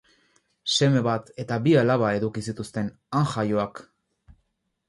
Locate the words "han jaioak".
3.19-3.83